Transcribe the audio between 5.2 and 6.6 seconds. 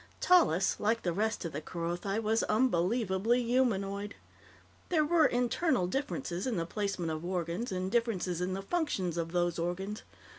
internal differences in